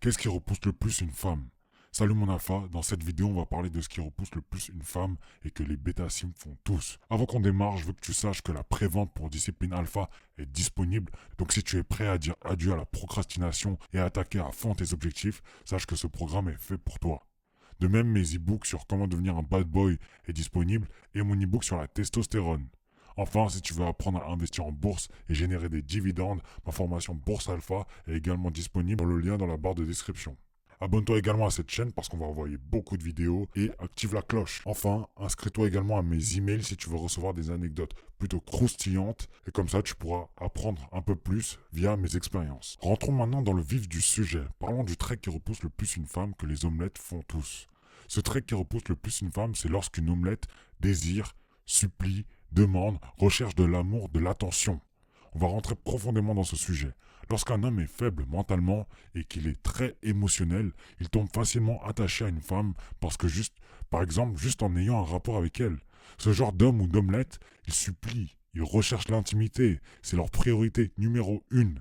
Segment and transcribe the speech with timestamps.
[0.00, 1.50] Qu'est-ce qui repousse le plus une femme?
[1.92, 4.68] Salut mon alpha, dans cette vidéo on va parler de ce qui repousse le plus
[4.68, 6.98] une femme et que les bêta sims font tous.
[7.10, 10.08] Avant qu'on démarre, je veux que tu saches que la prévente pour discipline alpha
[10.38, 14.06] est disponible, donc si tu es prêt à dire adieu à la procrastination et à
[14.06, 17.26] attaquer à fond tes objectifs, sache que ce programme est fait pour toi.
[17.80, 21.62] De même, mes e-books sur comment devenir un bad boy est disponible et mon e-book
[21.62, 22.66] sur la testostérone.
[23.16, 27.14] Enfin, si tu veux apprendre à investir en bourse et générer des dividendes, ma formation
[27.14, 30.36] Bourse Alpha est également disponible dans le lien dans la barre de description.
[30.82, 34.22] Abonne-toi également à cette chaîne parce qu'on va envoyer beaucoup de vidéos et active la
[34.22, 34.62] cloche.
[34.64, 39.50] Enfin, inscris-toi également à mes emails si tu veux recevoir des anecdotes plutôt croustillantes et
[39.50, 42.78] comme ça tu pourras apprendre un peu plus via mes expériences.
[42.80, 44.44] Rentrons maintenant dans le vif du sujet.
[44.58, 47.66] Parlons du trait qui repousse le plus une femme que les omelettes font tous.
[48.08, 50.46] Ce trait qui repousse le plus une femme, c'est lorsqu'une omelette
[50.80, 54.80] désire, supplie, demande, recherche de l'amour, de l'attention.
[55.34, 56.92] On va rentrer profondément dans ce sujet.
[57.30, 62.28] Lorsqu'un homme est faible mentalement et qu'il est très émotionnel, il tombe facilement attaché à
[62.28, 63.54] une femme parce que juste,
[63.88, 65.78] par exemple, juste en ayant un rapport avec elle.
[66.18, 71.78] Ce genre d'homme ou d'omelette, il supplie, ils recherchent l'intimité, c'est leur priorité numéro une.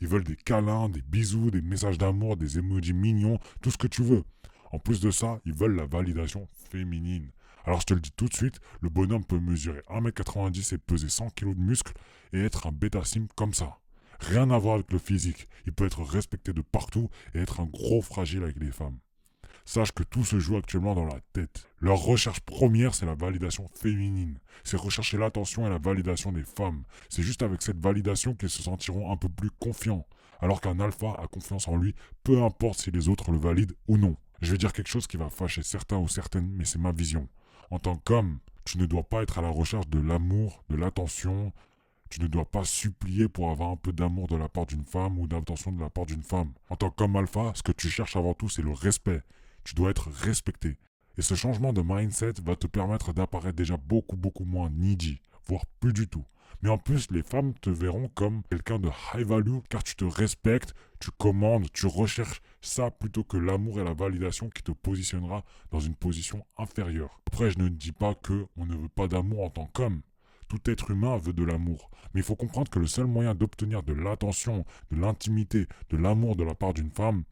[0.00, 3.86] Ils veulent des câlins, des bisous, des messages d'amour, des emojis mignons, tout ce que
[3.86, 4.24] tu veux.
[4.72, 7.30] En plus de ça, ils veulent la validation féminine.
[7.64, 11.08] Alors je te le dis tout de suite, le bonhomme peut mesurer 1m90 et peser
[11.08, 11.92] 100 kg de muscles
[12.32, 13.78] et être un bêta sim comme ça.
[14.20, 15.48] Rien à voir avec le physique.
[15.66, 18.98] Il peut être respecté de partout et être un gros fragile avec les femmes.
[19.64, 21.66] Sache que tout se joue actuellement dans la tête.
[21.78, 24.38] Leur recherche première, c'est la validation féminine.
[24.64, 26.82] C'est rechercher l'attention et la validation des femmes.
[27.08, 30.06] C'est juste avec cette validation qu'ils se sentiront un peu plus confiants.
[30.40, 31.94] Alors qu'un alpha a confiance en lui,
[32.24, 34.16] peu importe si les autres le valident ou non.
[34.42, 37.28] Je vais dire quelque chose qui va fâcher certains ou certaines, mais c'est ma vision.
[37.70, 41.52] En tant qu'homme, tu ne dois pas être à la recherche de l'amour, de l'attention,
[42.10, 45.18] tu ne dois pas supplier pour avoir un peu d'amour de la part d'une femme
[45.18, 46.52] ou d'attention de la part d'une femme.
[46.68, 49.22] En tant qu'homme alpha, ce que tu cherches avant tout, c'est le respect.
[49.62, 50.76] Tu dois être respecté.
[51.16, 55.64] Et ce changement de mindset va te permettre d'apparaître déjà beaucoup beaucoup moins needy, voire
[55.78, 56.24] plus du tout.
[56.62, 60.04] Mais en plus, les femmes te verront comme quelqu'un de high value car tu te
[60.04, 65.44] respectes, tu commandes, tu recherches ça plutôt que l'amour et la validation qui te positionnera
[65.70, 67.20] dans une position inférieure.
[67.26, 70.02] Après, je ne dis pas que on ne veut pas d'amour en tant qu'homme.
[70.48, 71.90] Tout être humain veut de l'amour.
[72.12, 76.34] Mais il faut comprendre que le seul moyen d'obtenir de l'attention, de l'intimité, de l'amour
[76.36, 77.22] de la part d'une femme,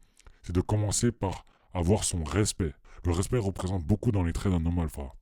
[0.41, 2.73] c'est de commencer par avoir son respect.
[3.05, 5.13] Le respect représente beaucoup dans les traits d'un homme alpha.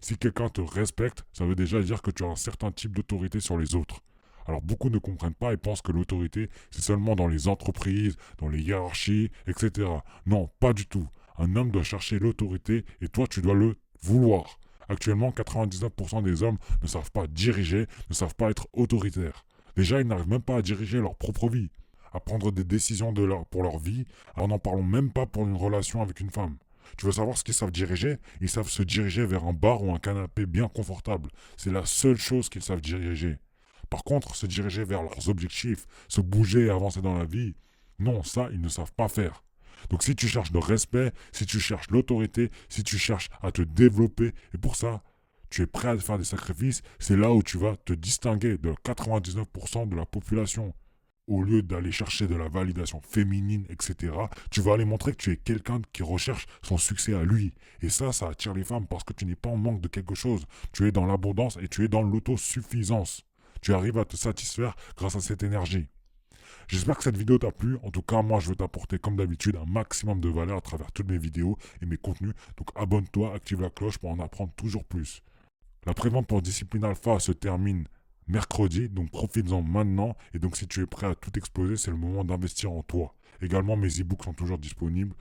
[0.00, 3.40] Si quelqu'un te respecte, ça veut déjà dire que tu as un certain type d'autorité
[3.40, 4.00] sur les autres.
[4.46, 8.48] Alors beaucoup ne comprennent pas et pensent que l'autorité, c'est seulement dans les entreprises, dans
[8.48, 9.88] les hiérarchies, etc.
[10.24, 11.06] Non, pas du tout.
[11.36, 14.58] Un homme doit chercher l'autorité et toi, tu dois le vouloir.
[14.88, 19.44] Actuellement, 99% des hommes ne savent pas diriger, ne savent pas être autoritaires.
[19.76, 21.70] Déjà, ils n'arrivent même pas à diriger leur propre vie,
[22.12, 23.12] à prendre des décisions
[23.50, 24.06] pour leur vie.
[24.34, 26.56] Alors n'en parlons même pas pour une relation avec une femme.
[26.96, 28.16] Tu veux savoir ce qu'ils savent diriger?
[28.40, 31.30] Ils savent se diriger vers un bar ou un canapé bien confortable.
[31.56, 33.38] C'est la seule chose qu'ils savent diriger.
[33.90, 37.54] Par contre, se diriger vers leurs objectifs, se bouger et avancer dans la vie,
[37.98, 39.44] non, ça, ils ne savent pas faire.
[39.90, 43.62] Donc si tu cherches le respect, si tu cherches l'autorité, si tu cherches à te
[43.62, 45.02] développer, et pour ça,
[45.50, 48.72] tu es prêt à faire des sacrifices, c'est là où tu vas te distinguer de
[48.84, 50.74] 99% de la population.
[51.28, 54.14] Au lieu d'aller chercher de la validation féminine, etc.,
[54.50, 57.52] tu vas aller montrer que tu es quelqu'un qui recherche son succès à lui.
[57.82, 60.14] Et ça, ça attire les femmes parce que tu n'es pas en manque de quelque
[60.14, 60.46] chose.
[60.72, 63.26] Tu es dans l'abondance et tu es dans l'autosuffisance.
[63.60, 65.88] Tu arrives à te satisfaire grâce à cette énergie.
[66.66, 67.76] J'espère que cette vidéo t'a plu.
[67.82, 70.90] En tout cas, moi, je veux t'apporter, comme d'habitude, un maximum de valeur à travers
[70.92, 72.32] toutes mes vidéos et mes contenus.
[72.56, 75.22] Donc, abonne-toi, active la cloche pour en apprendre toujours plus.
[75.84, 77.86] La prévente pour Discipline Alpha se termine
[78.28, 80.16] mercredi, donc profites-en maintenant.
[80.34, 83.14] Et donc, si tu es prêt à tout exploser, c'est le moment d'investir en toi.
[83.40, 85.14] Également, mes e-books sont toujours disponibles.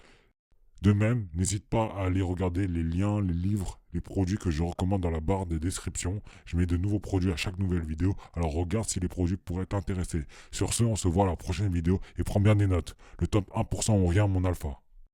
[0.81, 4.62] De même, n'hésite pas à aller regarder les liens, les livres, les produits que je
[4.62, 6.22] recommande dans la barre de description.
[6.46, 9.66] Je mets de nouveaux produits à chaque nouvelle vidéo, alors regarde si les produits pourraient
[9.66, 10.23] t'intéresser.
[10.51, 12.96] Sur ce, on se voit à la prochaine vidéo et prends bien des notes.
[13.19, 14.79] Le top 1% ou rien, mon alpha.